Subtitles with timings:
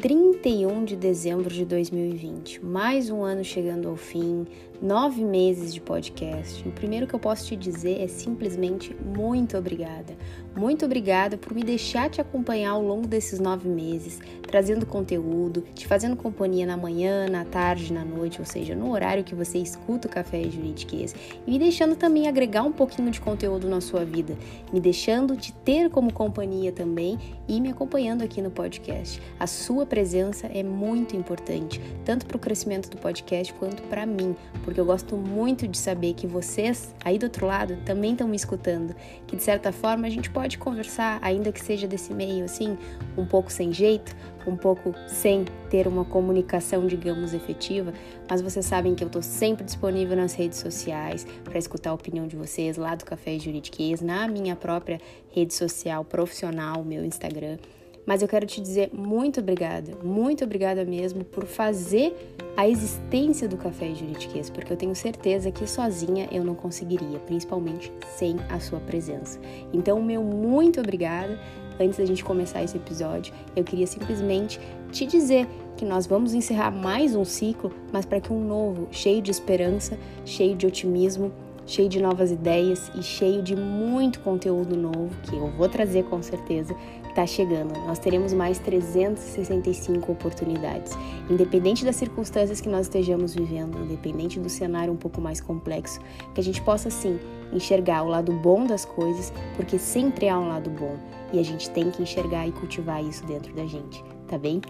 [0.00, 4.46] 31 de dezembro de 2020, mais um ano chegando ao fim,
[4.82, 6.66] nove meses de podcast.
[6.66, 10.16] O primeiro que eu posso te dizer é simplesmente muito obrigada.
[10.56, 15.86] Muito obrigada por me deixar te acompanhar ao longo desses nove meses, trazendo conteúdo, te
[15.86, 20.08] fazendo companhia na manhã, na tarde, na noite, ou seja, no horário que você escuta
[20.08, 21.14] o Café Juridiquês,
[21.46, 24.36] e me deixando também agregar um pouquinho de conteúdo na sua vida,
[24.72, 29.22] me deixando te ter como companhia também e me acompanhando aqui no podcast.
[29.38, 34.34] A sua presença é muito importante, tanto para o crescimento do podcast quanto para mim,
[34.70, 38.36] porque eu gosto muito de saber que vocês aí do outro lado também estão me
[38.36, 38.94] escutando,
[39.26, 42.78] que de certa forma a gente pode conversar, ainda que seja desse meio assim,
[43.18, 44.14] um pouco sem jeito,
[44.46, 47.92] um pouco sem ter uma comunicação, digamos, efetiva,
[48.30, 52.28] mas vocês sabem que eu estou sempre disponível nas redes sociais para escutar a opinião
[52.28, 55.00] de vocês lá do Café Juridiquês, na minha própria
[55.32, 57.58] rede social profissional, meu Instagram.
[58.06, 62.14] Mas eu quero te dizer muito obrigada, muito obrigada mesmo por fazer
[62.56, 67.92] a existência do Café Juridiquês, porque eu tenho certeza que sozinha eu não conseguiria, principalmente
[68.16, 69.38] sem a sua presença.
[69.72, 71.38] Então, meu muito obrigada.
[71.78, 74.60] Antes da gente começar esse episódio, eu queria simplesmente
[74.92, 75.46] te dizer
[75.78, 79.96] que nós vamos encerrar mais um ciclo, mas para que um novo, cheio de esperança,
[80.26, 81.32] cheio de otimismo,
[81.70, 86.20] cheio de novas ideias e cheio de muito conteúdo novo que eu vou trazer com
[86.20, 86.74] certeza
[87.08, 87.72] está chegando.
[87.86, 90.92] Nós teremos mais 365 oportunidades,
[91.28, 96.00] independente das circunstâncias que nós estejamos vivendo, independente do cenário um pouco mais complexo,
[96.34, 97.18] que a gente possa sim
[97.52, 100.96] enxergar o lado bom das coisas, porque sempre há um lado bom
[101.32, 104.60] e a gente tem que enxergar e cultivar isso dentro da gente, tá bem?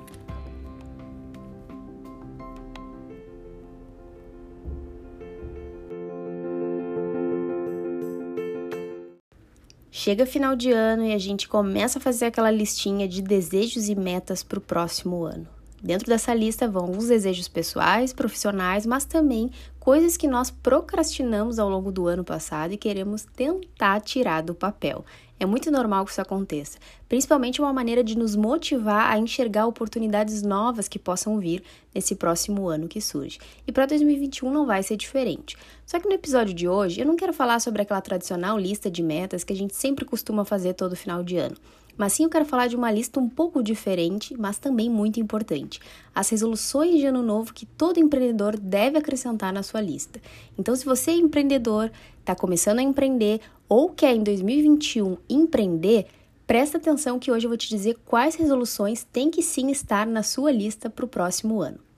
[10.03, 13.95] Chega final de ano e a gente começa a fazer aquela listinha de desejos e
[13.95, 15.47] metas para o próximo ano.
[15.83, 21.69] Dentro dessa lista vão os desejos pessoais, profissionais, mas também coisas que nós procrastinamos ao
[21.69, 25.05] longo do ano passado e queremos tentar tirar do papel.
[25.41, 30.43] É muito normal que isso aconteça, principalmente uma maneira de nos motivar a enxergar oportunidades
[30.43, 31.63] novas que possam vir
[31.95, 33.39] nesse próximo ano que surge.
[33.67, 35.57] E para 2021 não vai ser diferente.
[35.87, 39.03] Só que no episódio de hoje eu não quero falar sobre aquela tradicional lista de
[39.03, 41.57] metas que a gente sempre costuma fazer todo final de ano.
[42.01, 45.79] Mas sim eu quero falar de uma lista um pouco diferente, mas também muito importante.
[46.15, 50.19] As resoluções de ano novo que todo empreendedor deve acrescentar na sua lista.
[50.59, 56.07] Então, se você é empreendedor, está começando a empreender ou quer em 2021 empreender,
[56.47, 60.23] presta atenção que hoje eu vou te dizer quais resoluções tem que sim estar na
[60.23, 61.90] sua lista para o próximo ano.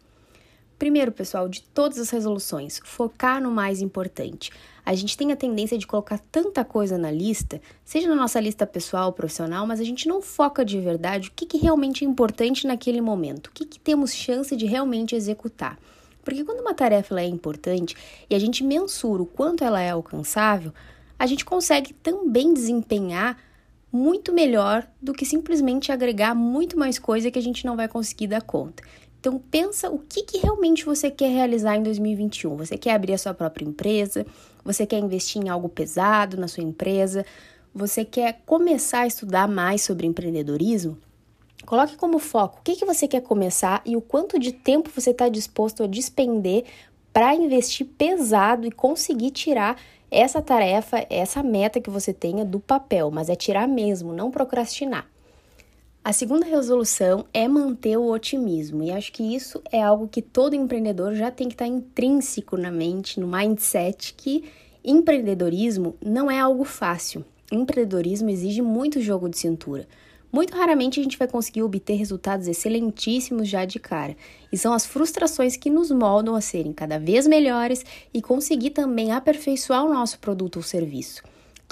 [0.82, 4.50] Primeiro, pessoal, de todas as resoluções, focar no mais importante.
[4.84, 8.66] A gente tem a tendência de colocar tanta coisa na lista, seja na nossa lista
[8.66, 12.09] pessoal ou profissional, mas a gente não foca de verdade o que, que realmente é
[12.09, 15.78] importante naquele momento, o que, que temos chance de realmente executar.
[16.25, 17.94] Porque quando uma tarefa é importante
[18.28, 20.75] e a gente mensura o quanto ela é alcançável,
[21.16, 23.38] a gente consegue também desempenhar
[23.93, 28.26] muito melhor do que simplesmente agregar muito mais coisa que a gente não vai conseguir
[28.26, 28.82] dar conta.
[29.22, 32.56] Então pensa o que, que realmente você quer realizar em 2021.
[32.56, 34.27] Você quer abrir a sua própria empresa?
[34.65, 37.25] Você quer investir em algo pesado na sua empresa?
[37.72, 40.99] Você quer começar a estudar mais sobre empreendedorismo?
[41.65, 45.11] Coloque como foco o que, que você quer começar e o quanto de tempo você
[45.11, 46.65] está disposto a despender
[47.12, 49.81] para investir pesado e conseguir tirar
[50.11, 55.12] essa tarefa, essa meta que você tenha do papel, mas é tirar mesmo, não procrastinar.
[56.04, 60.56] A segunda resolução é manter o otimismo, e acho que isso é algo que todo
[60.56, 64.42] empreendedor já tem que estar intrínseco na mente, no mindset, que
[64.84, 67.24] empreendedorismo não é algo fácil.
[67.52, 69.86] Empreendedorismo exige muito jogo de cintura.
[70.32, 74.16] Muito raramente a gente vai conseguir obter resultados excelentíssimos já de cara,
[74.52, 79.12] e são as frustrações que nos moldam a serem cada vez melhores e conseguir também
[79.12, 81.22] aperfeiçoar o nosso produto ou serviço.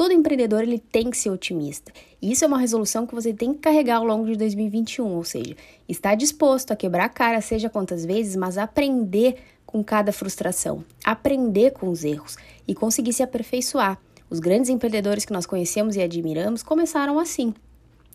[0.01, 1.93] Todo empreendedor ele tem que ser otimista.
[2.23, 5.23] E isso é uma resolução que você tem que carregar ao longo de 2021, ou
[5.25, 5.55] seja,
[5.87, 9.37] estar disposto a quebrar a cara, seja quantas vezes, mas aprender
[9.67, 14.01] com cada frustração, aprender com os erros e conseguir se aperfeiçoar.
[14.31, 17.53] Os grandes empreendedores que nós conhecemos e admiramos começaram assim.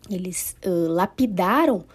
[0.10, 1.86] Eles uh, lapidaram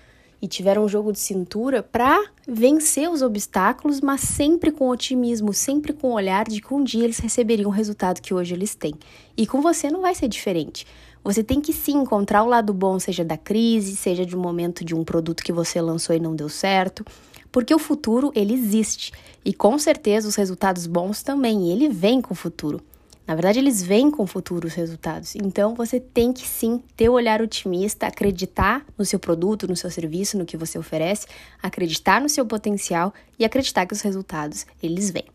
[0.42, 5.92] e tiveram um jogo de cintura para vencer os obstáculos, mas sempre com otimismo, sempre
[5.92, 8.94] com o olhar de que um dia eles receberiam o resultado que hoje eles têm.
[9.36, 10.86] E com você não vai ser diferente.
[11.22, 14.84] Você tem que sim encontrar o lado bom, seja da crise, seja de um momento
[14.84, 17.04] de um produto que você lançou e não deu certo,
[17.52, 19.12] porque o futuro ele existe
[19.44, 22.80] e com certeza os resultados bons também, ele vem com o futuro.
[23.30, 25.36] Na verdade, eles vêm com futuros resultados.
[25.36, 29.88] Então, você tem que sim ter o olhar otimista, acreditar no seu produto, no seu
[29.88, 31.28] serviço, no que você oferece,
[31.62, 35.26] acreditar no seu potencial e acreditar que os resultados eles vêm.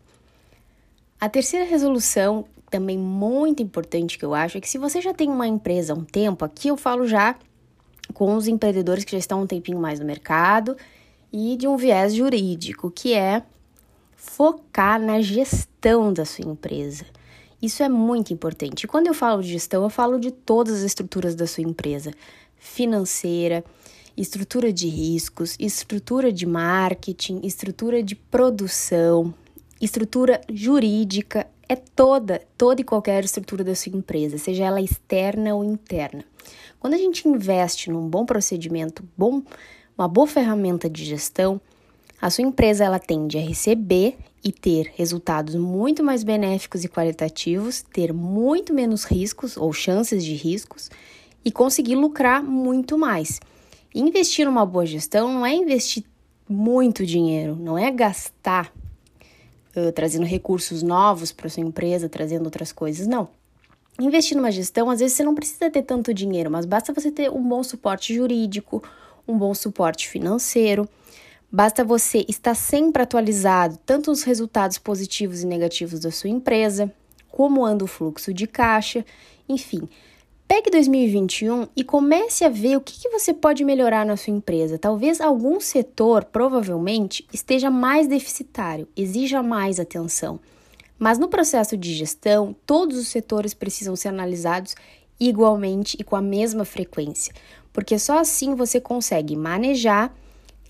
[1.18, 5.30] A terceira resolução, também muito importante que eu acho, é que se você já tem
[5.30, 7.34] uma empresa há um tempo, aqui eu falo já
[8.12, 10.76] com os empreendedores que já estão um tempinho mais no mercado
[11.32, 13.42] e de um viés jurídico, que é
[14.14, 17.15] focar na gestão da sua empresa.
[17.60, 18.84] Isso é muito importante.
[18.84, 22.12] E quando eu falo de gestão, eu falo de todas as estruturas da sua empresa:
[22.56, 23.64] financeira,
[24.16, 29.34] estrutura de riscos, estrutura de marketing, estrutura de produção,
[29.80, 35.64] estrutura jurídica, é toda, toda e qualquer estrutura da sua empresa, seja ela externa ou
[35.64, 36.24] interna.
[36.78, 39.42] Quando a gente investe num bom procedimento, bom,
[39.98, 41.60] uma boa ferramenta de gestão,
[42.20, 47.82] a sua empresa ela tende a receber e ter resultados muito mais benéficos e qualitativos,
[47.82, 50.90] ter muito menos riscos ou chances de riscos
[51.44, 53.40] e conseguir lucrar muito mais.
[53.94, 56.04] Investir numa boa gestão não é investir
[56.48, 58.72] muito dinheiro, não é gastar
[59.76, 63.28] uh, trazendo recursos novos para sua empresa, trazendo outras coisas, não.
[63.98, 67.30] Investir numa gestão, às vezes você não precisa ter tanto dinheiro, mas basta você ter
[67.30, 68.82] um bom suporte jurídico,
[69.26, 70.88] um bom suporte financeiro.
[71.56, 76.92] Basta você estar sempre atualizado, tanto os resultados positivos e negativos da sua empresa,
[77.30, 79.02] como anda o fluxo de caixa,
[79.48, 79.88] enfim.
[80.46, 84.76] Pegue 2021 e comece a ver o que, que você pode melhorar na sua empresa.
[84.76, 90.38] Talvez algum setor, provavelmente, esteja mais deficitário, exija mais atenção.
[90.98, 94.74] Mas no processo de gestão, todos os setores precisam ser analisados
[95.18, 97.32] igualmente e com a mesma frequência,
[97.72, 100.14] porque só assim você consegue manejar,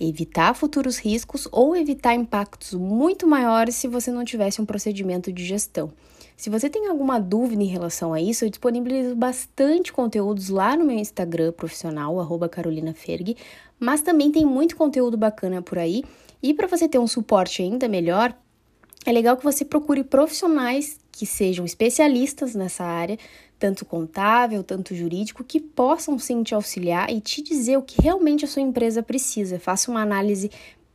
[0.01, 5.45] evitar futuros riscos ou evitar impactos muito maiores se você não tivesse um procedimento de
[5.45, 5.91] gestão.
[6.37, 10.85] Se você tem alguma dúvida em relação a isso, eu disponibilizo bastante conteúdos lá no
[10.85, 12.15] meu Instagram profissional,
[12.51, 13.37] @carolinaferg,
[13.81, 16.05] mas também tem muito conteúdo bacana por aí.
[16.43, 18.37] E para você ter um suporte ainda melhor,
[19.07, 23.19] é legal que você procure profissionais que sejam especialistas nessa área,
[23.59, 28.45] tanto contábil, tanto jurídico, que possam sim te auxiliar e te dizer o que realmente
[28.45, 29.59] a sua empresa precisa.
[29.59, 30.51] Faça uma análise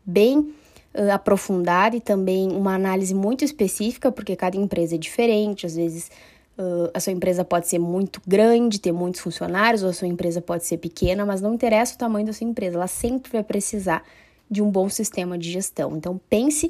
[0.05, 5.75] bem uh, aprofundada e também uma análise muito específica, porque cada empresa é diferente, às
[5.75, 6.11] vezes.
[6.57, 10.41] Uh, a sua empresa pode ser muito grande, ter muitos funcionários, ou a sua empresa
[10.41, 14.03] pode ser pequena, mas não interessa o tamanho da sua empresa, ela sempre vai precisar
[14.49, 15.95] de um bom sistema de gestão.
[15.95, 16.69] Então, pense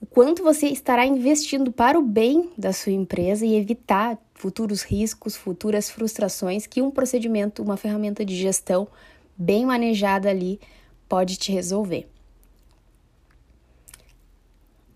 [0.00, 5.36] o quanto você estará investindo para o bem da sua empresa e evitar futuros riscos,
[5.36, 8.88] futuras frustrações que um procedimento, uma ferramenta de gestão
[9.36, 10.58] bem manejada ali
[11.06, 12.08] pode te resolver.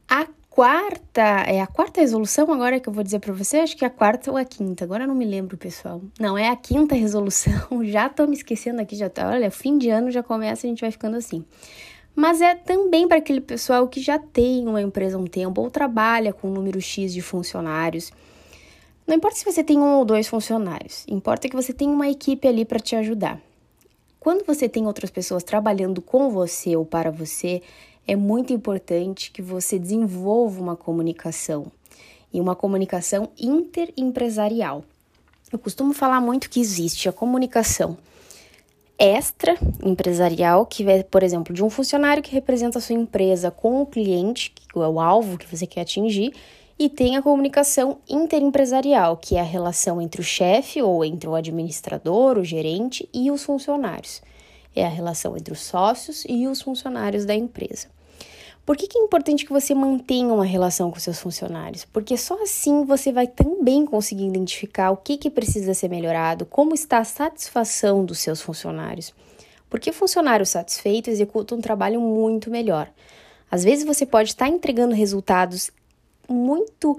[0.09, 3.85] A quarta, é a quarta resolução agora que eu vou dizer para você, acho que
[3.85, 6.01] é a quarta ou a quinta, agora não me lembro, pessoal.
[6.19, 9.91] Não, é a quinta resolução, já tô me esquecendo aqui, já tá, olha, fim de
[9.91, 11.45] ano já começa, a gente vai ficando assim
[12.15, 15.71] mas é também para aquele pessoal que já tem uma empresa há um tempo ou
[15.71, 18.13] trabalha com um número X de funcionários.
[19.07, 22.47] Não importa se você tem um ou dois funcionários, importa que você tenha uma equipe
[22.47, 23.41] ali para te ajudar.
[24.21, 27.61] Quando você tem outras pessoas trabalhando com você ou para você,
[28.07, 31.71] é muito importante que você desenvolva uma comunicação
[32.33, 34.85] e uma comunicação interempresarial.
[35.53, 37.99] Eu costumo falar muito que existe a comunicação
[38.99, 43.83] extra empresarial, que é, por exemplo, de um funcionário que representa a sua empresa com
[43.83, 46.33] o cliente, que é o alvo que você quer atingir,
[46.79, 51.35] e tem a comunicação interempresarial, que é a relação entre o chefe ou entre o
[51.35, 54.23] administrador, o gerente e os funcionários.
[54.75, 57.89] É a relação entre os sócios e os funcionários da empresa.
[58.65, 61.85] Por que, que é importante que você mantenha uma relação com seus funcionários?
[61.85, 66.75] Porque só assim você vai também conseguir identificar o que, que precisa ser melhorado, como
[66.75, 69.13] está a satisfação dos seus funcionários.
[69.69, 72.91] Porque funcionário satisfeito executa um trabalho muito melhor.
[73.51, 75.71] Às vezes você pode estar entregando resultados
[76.27, 76.99] muito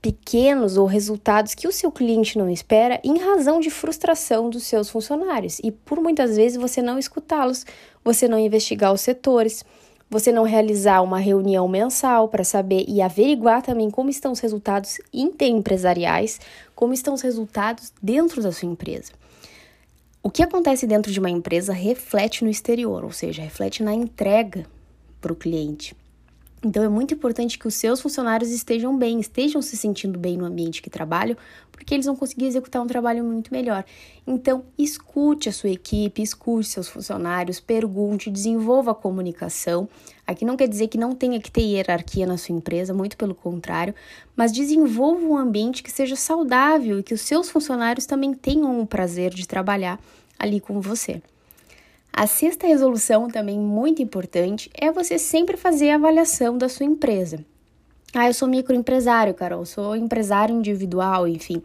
[0.00, 4.88] pequenos ou resultados que o seu cliente não espera em razão de frustração dos seus
[4.88, 7.66] funcionários e por muitas vezes você não escutá-los,
[8.02, 9.62] você não investigar os setores
[10.12, 15.00] você não realizar uma reunião mensal para saber e averiguar também como estão os resultados
[15.10, 16.38] interempresariais,
[16.74, 19.10] como estão os resultados dentro da sua empresa.
[20.22, 24.66] O que acontece dentro de uma empresa reflete no exterior, ou seja, reflete na entrega
[25.18, 25.96] para o cliente.
[26.64, 30.44] Então é muito importante que os seus funcionários estejam bem, estejam se sentindo bem no
[30.44, 31.36] ambiente que trabalham,
[31.72, 33.84] porque eles vão conseguir executar um trabalho muito melhor.
[34.24, 39.88] Então, escute a sua equipe, escute seus funcionários, pergunte, desenvolva a comunicação.
[40.24, 43.34] Aqui não quer dizer que não tenha que ter hierarquia na sua empresa, muito pelo
[43.34, 43.92] contrário,
[44.36, 48.86] mas desenvolva um ambiente que seja saudável e que os seus funcionários também tenham o
[48.86, 49.98] prazer de trabalhar
[50.38, 51.20] ali com você.
[52.14, 57.42] A sexta resolução, também muito importante, é você sempre fazer a avaliação da sua empresa.
[58.12, 61.62] Ah, eu sou microempresário, Carol, sou empresário individual, enfim.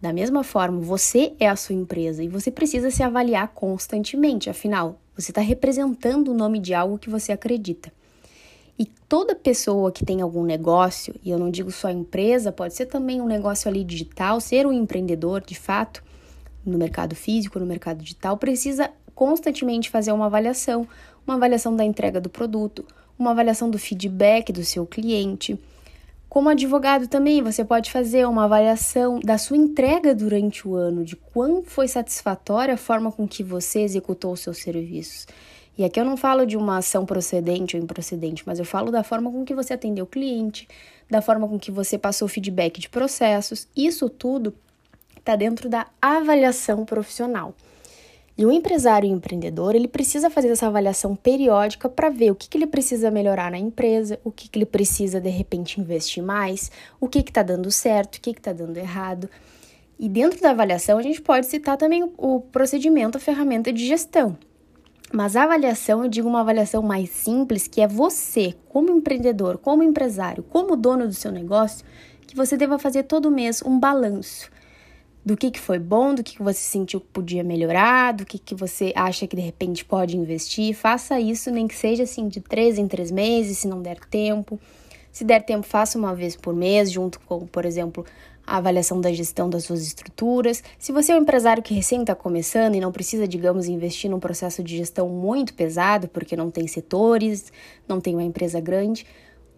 [0.00, 5.00] Da mesma forma, você é a sua empresa e você precisa se avaliar constantemente, afinal,
[5.16, 7.92] você está representando o nome de algo que você acredita.
[8.78, 12.86] E toda pessoa que tem algum negócio, e eu não digo só empresa, pode ser
[12.86, 16.00] também um negócio ali digital, ser um empreendedor de fato,
[16.64, 20.86] no mercado físico, no mercado digital, precisa constantemente fazer uma avaliação,
[21.26, 22.84] uma avaliação da entrega do produto,
[23.18, 25.58] uma avaliação do feedback do seu cliente.
[26.28, 31.14] Como advogado também, você pode fazer uma avaliação da sua entrega durante o ano, de
[31.14, 35.28] quão foi satisfatória a forma com que você executou os seus serviços.
[35.78, 39.02] E aqui eu não falo de uma ação procedente ou improcedente, mas eu falo da
[39.02, 40.68] forma com que você atendeu o cliente,
[41.10, 43.68] da forma com que você passou feedback de processos.
[43.76, 44.54] Isso tudo
[45.16, 47.54] está dentro da avaliação profissional.
[48.36, 52.34] E o empresário e o empreendedor, ele precisa fazer essa avaliação periódica para ver o
[52.34, 56.20] que, que ele precisa melhorar na empresa, o que, que ele precisa, de repente, investir
[56.20, 56.68] mais,
[57.00, 59.30] o que está dando certo, o que está dando errado.
[59.96, 64.36] E dentro da avaliação, a gente pode citar também o procedimento, a ferramenta de gestão.
[65.12, 69.84] Mas a avaliação, eu digo uma avaliação mais simples, que é você, como empreendedor, como
[69.84, 71.86] empresário, como dono do seu negócio,
[72.26, 74.50] que você deva fazer todo mês um balanço
[75.24, 78.38] do que, que foi bom, do que, que você sentiu que podia melhorar, do que,
[78.38, 80.74] que você acha que de repente pode investir.
[80.74, 84.60] Faça isso, nem que seja assim de três em três meses, se não der tempo.
[85.10, 88.04] Se der tempo, faça uma vez por mês, junto com, por exemplo,
[88.46, 90.62] a avaliação da gestão das suas estruturas.
[90.78, 94.20] Se você é um empresário que recém está começando e não precisa, digamos, investir num
[94.20, 97.52] processo de gestão muito pesado, porque não tem setores,
[97.88, 99.06] não tem uma empresa grande,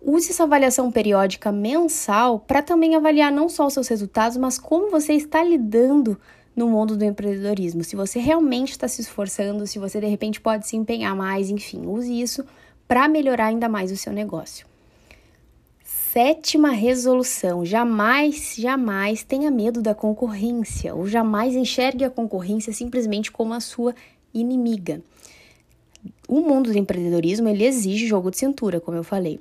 [0.09, 4.89] Use essa avaliação periódica mensal para também avaliar não só os seus resultados, mas como
[4.89, 6.17] você está lidando
[6.55, 7.83] no mundo do empreendedorismo.
[7.83, 11.87] Se você realmente está se esforçando, se você de repente pode se empenhar mais, enfim,
[11.87, 12.45] use isso
[12.87, 14.65] para melhorar ainda mais o seu negócio.
[15.83, 23.53] Sétima resolução: jamais, jamais tenha medo da concorrência ou jamais enxergue a concorrência simplesmente como
[23.53, 23.93] a sua
[24.33, 25.03] inimiga.
[26.29, 29.41] O mundo do empreendedorismo ele exige jogo de cintura, como eu falei.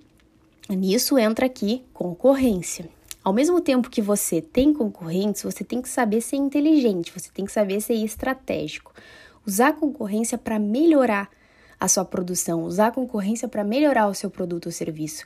[0.69, 2.89] Nisso entra aqui concorrência.
[3.23, 7.45] Ao mesmo tempo que você tem concorrentes, você tem que saber ser inteligente, você tem
[7.45, 8.91] que saber ser estratégico.
[9.45, 11.29] Usar a concorrência para melhorar
[11.79, 15.25] a sua produção, usar a concorrência para melhorar o seu produto ou serviço.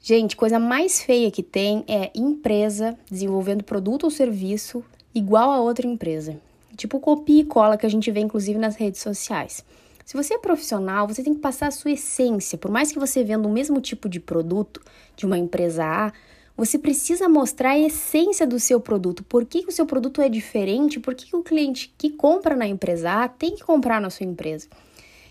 [0.00, 5.86] Gente, coisa mais feia que tem é empresa desenvolvendo produto ou serviço igual a outra
[5.86, 6.40] empresa.
[6.76, 9.64] Tipo copia e cola que a gente vê inclusive nas redes sociais.
[10.04, 12.58] Se você é profissional, você tem que passar a sua essência.
[12.58, 14.80] Por mais que você venda o mesmo tipo de produto
[15.16, 16.12] de uma empresa A,
[16.56, 19.24] você precisa mostrar a essência do seu produto.
[19.24, 21.00] Por que, o seu produto é diferente?
[21.00, 24.26] Por que, que o cliente que compra na empresa A tem que comprar na sua
[24.26, 24.68] empresa?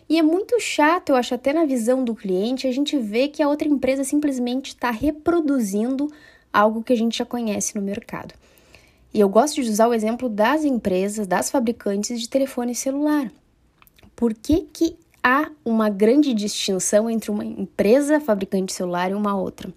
[0.10, 3.42] E é muito chato, eu acho, até na visão do cliente, a gente vê que
[3.42, 6.12] a outra empresa simplesmente está reproduzindo
[6.52, 8.34] algo que a gente já conhece no mercado.
[9.14, 13.32] E eu gosto de usar o exemplo das empresas, das fabricantes de telefone celular
[14.22, 19.36] por que, que há uma grande distinção entre uma empresa fabricante de celular e uma
[19.36, 19.74] outra?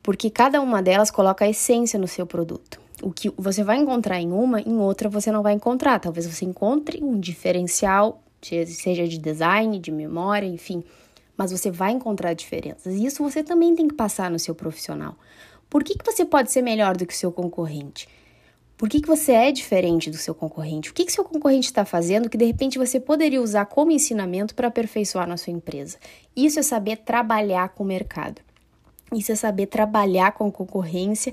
[0.00, 2.80] Porque cada uma delas coloca a essência no seu produto.
[3.02, 5.98] O que você vai encontrar em uma, em outra você não vai encontrar.
[5.98, 10.84] Talvez você encontre um diferencial, seja de design, de memória, enfim,
[11.36, 12.94] mas você vai encontrar diferenças.
[12.94, 15.16] E isso você também tem que passar no seu profissional.
[15.68, 18.06] Por que, que você pode ser melhor do que o seu concorrente?
[18.82, 20.90] Por que, que você é diferente do seu concorrente?
[20.90, 24.56] O que, que seu concorrente está fazendo que de repente você poderia usar como ensinamento
[24.56, 25.98] para aperfeiçoar na sua empresa?
[26.34, 28.42] Isso é saber trabalhar com o mercado.
[29.12, 31.32] Isso é saber trabalhar com concorrência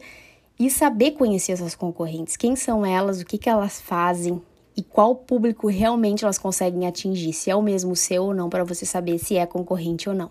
[0.59, 2.37] e saber conhecer essas concorrentes.
[2.37, 4.39] Quem são elas, o que, que elas fazem
[4.77, 8.63] e qual público realmente elas conseguem atingir, se é o mesmo seu ou não, para
[8.63, 10.29] você saber se é concorrente ou não.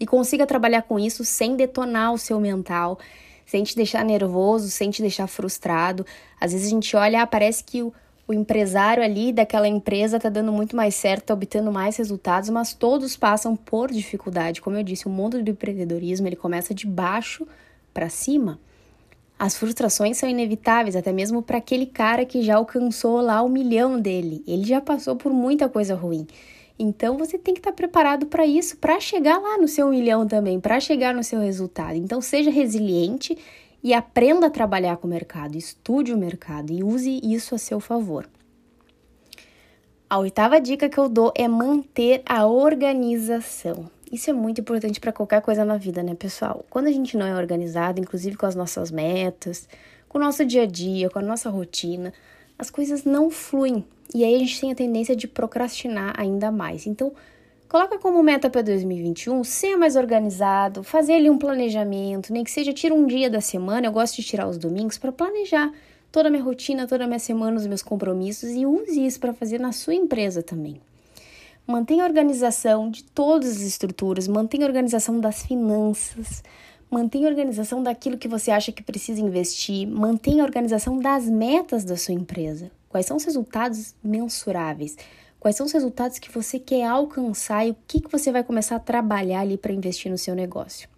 [0.00, 2.98] E consiga trabalhar com isso sem detonar o seu mental,
[3.46, 6.04] sem te deixar nervoso, sem te deixar frustrado.
[6.40, 7.92] Às vezes a gente olha, ah, parece que o,
[8.26, 12.72] o empresário ali daquela empresa está dando muito mais certo, está obtendo mais resultados, mas
[12.72, 14.60] todos passam por dificuldade.
[14.60, 17.46] Como eu disse, o mundo do empreendedorismo ele começa de baixo
[17.92, 18.58] para cima.
[19.38, 24.00] As frustrações são inevitáveis, até mesmo para aquele cara que já alcançou lá o milhão
[24.00, 24.42] dele.
[24.46, 26.26] Ele já passou por muita coisa ruim.
[26.78, 30.58] Então você tem que estar preparado para isso, para chegar lá no seu milhão também,
[30.58, 31.94] para chegar no seu resultado.
[31.94, 33.38] Então seja resiliente
[33.82, 37.78] e aprenda a trabalhar com o mercado, estude o mercado e use isso a seu
[37.78, 38.28] favor.
[40.08, 43.90] A oitava dica que eu dou é manter a organização.
[44.10, 46.64] Isso é muito importante para qualquer coisa na vida, né, pessoal?
[46.70, 49.68] Quando a gente não é organizado, inclusive com as nossas metas,
[50.08, 52.12] com o nosso dia a dia, com a nossa rotina,
[52.58, 53.84] as coisas não fluem.
[54.12, 56.86] E aí a gente tem a tendência de procrastinar ainda mais.
[56.86, 57.12] Então,
[57.68, 62.72] coloca como meta para 2021 ser mais organizado, fazer ali um planejamento, nem que seja
[62.72, 65.72] tira um dia da semana, eu gosto de tirar os domingos para planejar
[66.12, 69.32] toda a minha rotina, toda a minha semana, os meus compromissos e use isso para
[69.32, 70.80] fazer na sua empresa também.
[71.66, 76.44] Mantenha a organização de todas as estruturas, mantenha a organização das finanças,
[76.88, 81.82] mantenha a organização daquilo que você acha que precisa investir, mantenha a organização das metas
[81.82, 82.70] da sua empresa.
[82.94, 84.96] Quais são os resultados mensuráveis?
[85.40, 88.76] Quais são os resultados que você quer alcançar e o que, que você vai começar
[88.76, 90.88] a trabalhar ali para investir no seu negócio?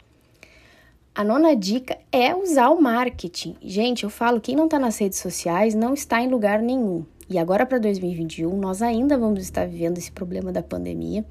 [1.14, 3.56] A nona dica é usar o marketing.
[3.62, 7.02] Gente, eu falo, quem não está nas redes sociais não está em lugar nenhum.
[7.30, 11.24] E agora para 2021, nós ainda vamos estar vivendo esse problema da pandemia.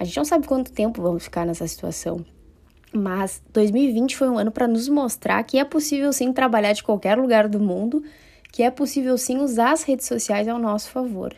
[0.00, 2.26] A gente não sabe quanto tempo vamos ficar nessa situação.
[2.92, 7.16] Mas 2020 foi um ano para nos mostrar que é possível sim trabalhar de qualquer
[7.16, 8.02] lugar do mundo,
[8.52, 11.34] que é possível sim usar as redes sociais ao nosso favor.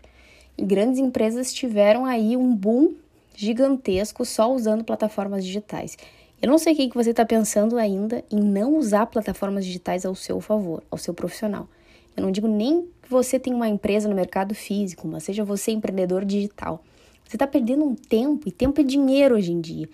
[0.57, 2.95] E grandes empresas tiveram aí um boom
[3.35, 5.97] gigantesco só usando plataformas digitais.
[6.43, 10.15] Eu não sei o que você está pensando ainda em não usar plataformas digitais ao
[10.15, 11.69] seu favor, ao seu profissional.
[12.17, 15.71] Eu não digo nem que você tem uma empresa no mercado físico, mas seja você
[15.71, 16.83] empreendedor digital.
[17.27, 19.89] Você está perdendo um tempo e tempo é dinheiro hoje em dia.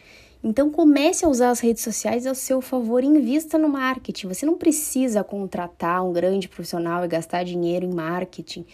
[0.49, 4.29] Então comece a usar as redes sociais ao seu favor e invista no marketing.
[4.29, 8.65] Você não precisa contratar um grande profissional e gastar dinheiro em marketing,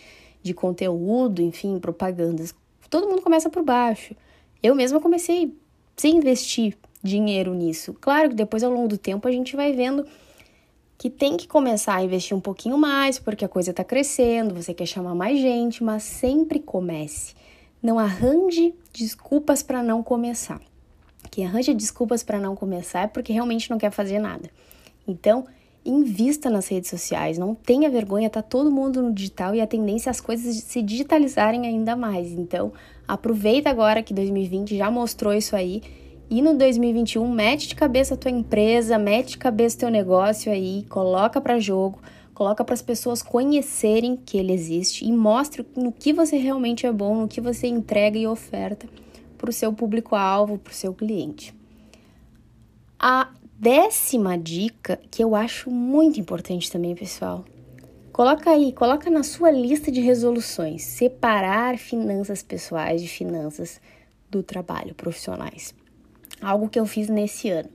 [0.42, 2.54] de conteúdo, enfim, propagandas.
[2.90, 4.14] Todo mundo começa por baixo.
[4.62, 5.56] Eu mesma comecei
[5.96, 7.94] sem investir dinheiro nisso.
[7.98, 10.06] Claro que depois, ao longo do tempo, a gente vai vendo
[10.98, 14.74] que tem que começar a investir um pouquinho mais, porque a coisa está crescendo, você
[14.74, 17.34] quer chamar mais gente, mas sempre comece.
[17.82, 20.60] Não arranje desculpas para não começar.
[21.32, 24.50] Quem arranja desculpas para não começar é porque realmente não quer fazer nada.
[25.08, 25.46] Então,
[25.82, 30.10] invista nas redes sociais, não tenha vergonha, tá todo mundo no digital e a tendência
[30.10, 32.30] é as coisas se digitalizarem ainda mais.
[32.32, 32.70] Então,
[33.08, 35.80] aproveita agora que 2020 já mostrou isso aí
[36.28, 40.52] e no 2021, mete de cabeça a tua empresa, mete de cabeça o teu negócio
[40.52, 41.98] aí, coloca para jogo,
[42.34, 46.92] coloca para as pessoas conhecerem que ele existe e mostre no que você realmente é
[46.92, 48.86] bom, no que você entrega e oferta
[49.42, 51.54] para o seu público-alvo, para o seu cliente.
[52.98, 53.28] A
[53.58, 57.44] décima dica que eu acho muito importante também, pessoal.
[58.10, 63.80] Coloca aí, coloca na sua lista de resoluções, separar finanças pessoais de finanças
[64.30, 65.74] do trabalho, profissionais
[66.42, 67.68] algo que eu fiz nesse ano.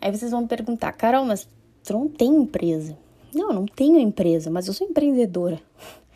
[0.00, 1.48] Aí vocês vão me perguntar, Carol, mas
[1.82, 2.96] tu não tem empresa?
[3.34, 5.60] Não, não tenho empresa, mas eu sou empreendedora.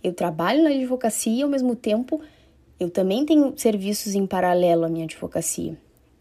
[0.00, 2.20] Eu trabalho na advocacia e ao mesmo tempo
[2.78, 5.76] eu também tenho serviços em paralelo à minha advocacia,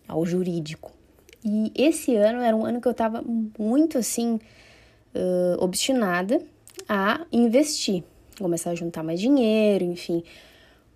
[0.07, 0.91] ao jurídico.
[1.43, 3.23] E esse ano era um ano que eu estava
[3.57, 4.39] muito assim,
[5.15, 6.41] uh, obstinada
[6.89, 8.03] a investir,
[8.39, 10.23] começar a juntar mais dinheiro, enfim,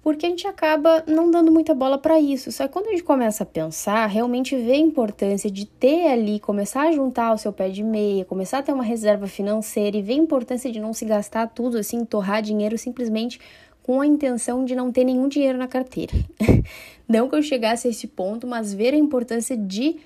[0.02, 2.52] porque a gente acaba não dando muita bola para isso.
[2.52, 6.40] Só que quando a gente começa a pensar, realmente vê a importância de ter ali,
[6.40, 10.02] começar a juntar o seu pé de meia, começar a ter uma reserva financeira e
[10.02, 13.40] ver a importância de não se gastar tudo assim, torrar dinheiro simplesmente
[13.84, 16.14] com a intenção de não ter nenhum dinheiro na carteira.
[17.08, 19.98] não que eu chegasse a esse ponto, mas ver a importância de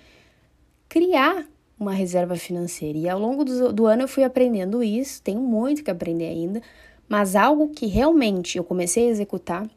[0.88, 1.45] criar
[1.79, 2.97] uma reserva financeira.
[2.97, 6.61] E ao longo do, do ano eu fui aprendendo isso, tenho muito que aprender ainda,
[7.07, 9.69] mas algo que realmente eu comecei a executar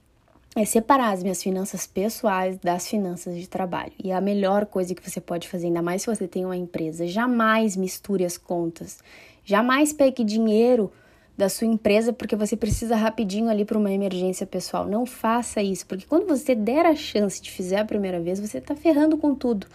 [0.56, 3.92] é separar as minhas finanças pessoais das finanças de trabalho.
[4.02, 6.56] E é a melhor coisa que você pode fazer, ainda mais se você tem uma
[6.56, 8.98] empresa, jamais misture as contas.
[9.44, 10.90] Jamais pegue dinheiro
[11.38, 14.88] da sua empresa porque você precisa rapidinho ali para uma emergência pessoal.
[14.88, 18.58] Não faça isso, porque quando você der a chance de fizer a primeira vez, você
[18.58, 19.68] está ferrando com tudo.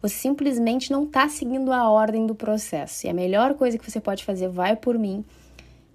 [0.00, 3.06] Você simplesmente não está seguindo a ordem do processo.
[3.06, 5.22] E a melhor coisa que você pode fazer, vai por mim,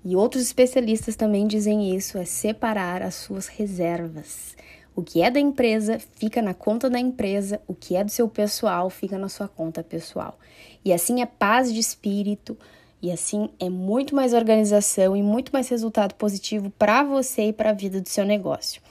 [0.05, 4.55] e outros especialistas também dizem isso: é separar as suas reservas.
[4.95, 8.27] O que é da empresa fica na conta da empresa, o que é do seu
[8.27, 10.37] pessoal fica na sua conta pessoal.
[10.85, 12.57] E assim é paz de espírito,
[13.01, 17.71] e assim é muito mais organização e muito mais resultado positivo para você e para
[17.71, 18.81] a vida do seu negócio.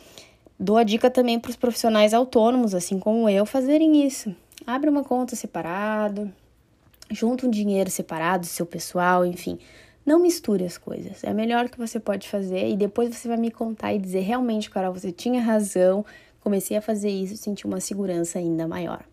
[0.59, 4.35] Dou a dica também para os profissionais autônomos, assim como eu, fazerem isso.
[4.67, 6.31] Abre uma conta separado,
[7.11, 9.59] junta um dinheiro separado do seu pessoal, enfim
[10.05, 11.23] não misture as coisas.
[11.23, 14.71] É melhor que você pode fazer e depois você vai me contar e dizer realmente,
[14.71, 16.05] Carol, você tinha razão
[16.41, 19.05] comecei a fazer isso, senti uma segurança ainda maior.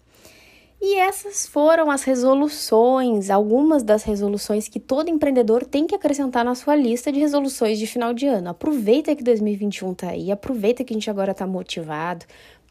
[0.80, 6.54] E essas foram as resoluções, algumas das resoluções que todo empreendedor tem que acrescentar na
[6.54, 8.50] sua lista de resoluções de final de ano.
[8.50, 12.26] Aproveita que 2021 tá aí, aproveita que a gente agora tá motivado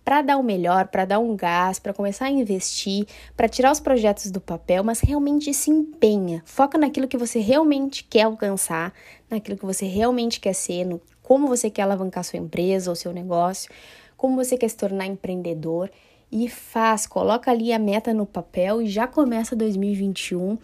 [0.05, 3.81] para dar o melhor, para dar um gás, para começar a investir, para tirar os
[3.81, 6.45] projetos do papel, mas realmente se empenha.
[6.47, 8.93] Foca naquilo que você realmente quer alcançar,
[9.29, 13.13] naquilo que você realmente quer ser, no como você quer alavancar sua empresa ou seu
[13.13, 13.69] negócio,
[14.17, 15.91] como você quer se tornar empreendedor
[16.31, 20.59] e faz, coloca ali a meta no papel e já começa 2021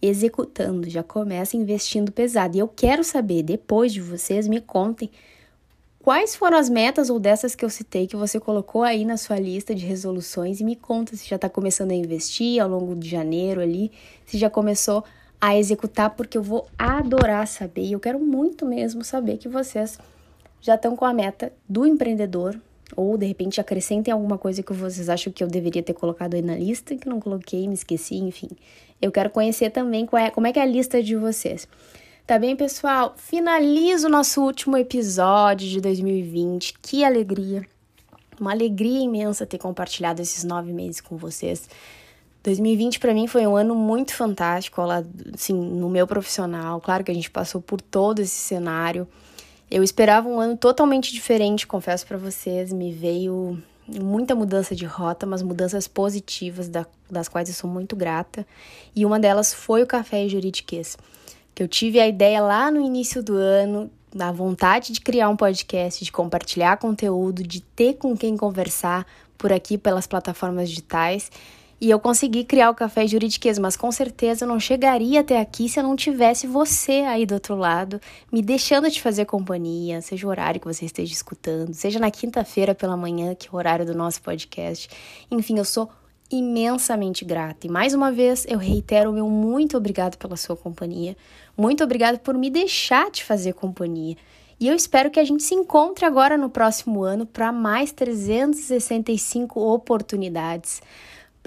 [0.00, 2.56] executando, já começa investindo pesado.
[2.56, 5.10] E eu quero saber, depois de vocês, me contem
[6.00, 9.38] quais foram as metas ou dessas que eu citei que você colocou aí na sua
[9.38, 13.08] lista de resoluções e me conta se já está começando a investir ao longo de
[13.08, 13.90] janeiro ali,
[14.24, 15.04] se já começou
[15.40, 19.98] a executar, porque eu vou adorar saber e eu quero muito mesmo saber que vocês
[20.60, 22.58] já estão com a meta do empreendedor
[22.96, 26.42] ou de repente acrescentem alguma coisa que vocês acham que eu deveria ter colocado aí
[26.42, 28.48] na lista, que não coloquei, me esqueci, enfim.
[29.00, 31.68] Eu quero conhecer também é, como é que é a lista de vocês.
[32.26, 33.14] Tá bem, pessoal?
[33.16, 36.74] Finalizo o nosso último episódio de 2020.
[36.82, 37.66] Que alegria!
[38.40, 41.68] Uma alegria imensa ter compartilhado esses nove meses com vocês.
[42.42, 44.80] 2020 para mim foi um ano muito fantástico,
[45.34, 46.80] assim, no meu profissional.
[46.80, 49.08] Claro que a gente passou por todo esse cenário
[49.70, 52.72] eu esperava um ano totalmente diferente, confesso para vocês.
[52.72, 56.70] Me veio muita mudança de rota, mas mudanças positivas,
[57.10, 58.46] das quais eu sou muito grata.
[58.94, 60.96] E uma delas foi o Café e Juridiquês,
[61.54, 65.36] que eu tive a ideia lá no início do ano, da vontade de criar um
[65.36, 71.30] podcast, de compartilhar conteúdo, de ter com quem conversar por aqui pelas plataformas digitais.
[71.80, 75.68] E eu consegui criar o Café Juridiquês, mas com certeza eu não chegaria até aqui
[75.68, 78.00] se eu não tivesse você aí do outro lado,
[78.32, 82.74] me deixando de fazer companhia, seja o horário que você esteja escutando, seja na quinta-feira
[82.74, 84.88] pela manhã, que é o horário do nosso podcast.
[85.30, 85.88] Enfim, eu sou
[86.28, 87.66] imensamente grata.
[87.66, 91.16] E mais uma vez eu reitero o meu muito obrigado pela sua companhia.
[91.56, 94.16] Muito obrigado por me deixar te fazer companhia.
[94.60, 99.60] E eu espero que a gente se encontre agora no próximo ano para mais 365
[99.60, 100.82] oportunidades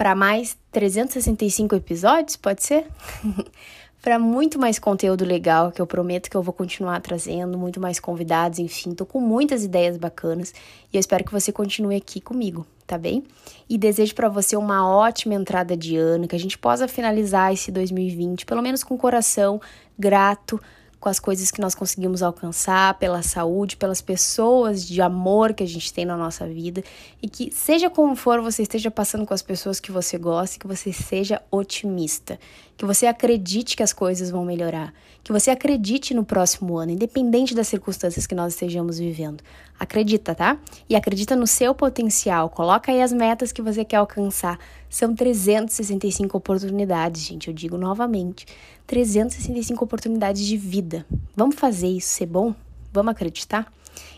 [0.02, 2.88] para mais 365 episódios, pode ser?
[4.02, 8.00] para muito mais conteúdo legal que eu prometo que eu vou continuar trazendo, muito mais
[8.00, 10.52] convidados, enfim, tô com muitas ideias bacanas
[10.92, 13.22] e eu espero que você continue aqui comigo, tá bem?
[13.70, 17.70] E desejo para você uma ótima entrada de ano, que a gente possa finalizar esse
[17.70, 19.60] 2020 pelo menos com coração
[19.96, 20.60] grato
[21.02, 25.66] com as coisas que nós conseguimos alcançar, pela saúde, pelas pessoas de amor que a
[25.66, 26.80] gente tem na nossa vida
[27.20, 30.66] e que, seja como for você esteja passando com as pessoas que você gosta, que
[30.66, 32.38] você seja otimista,
[32.76, 37.52] que você acredite que as coisas vão melhorar, que você acredite no próximo ano, independente
[37.52, 39.42] das circunstâncias que nós estejamos vivendo.
[39.80, 40.56] Acredita, tá?
[40.88, 44.56] E acredita no seu potencial, coloca aí as metas que você quer alcançar.
[44.92, 48.44] São 365 oportunidades, gente, eu digo novamente.
[48.86, 51.06] 365 oportunidades de vida.
[51.34, 52.54] Vamos fazer isso ser bom?
[52.92, 53.72] Vamos acreditar?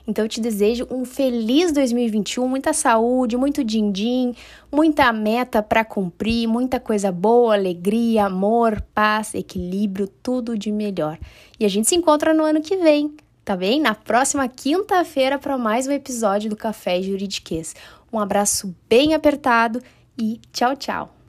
[0.04, 4.34] Então eu te desejo um feliz 2021, muita saúde, muito din-din,
[4.70, 11.20] muita meta para cumprir, muita coisa boa, alegria, amor, paz, equilíbrio, tudo de melhor.
[11.58, 13.80] E a gente se encontra no ano que vem, tá bem?
[13.80, 17.76] Na próxima quinta-feira para mais um episódio do Café Juridiquês.
[18.12, 19.80] Um abraço bem apertado
[20.16, 21.23] e tchau, tchau.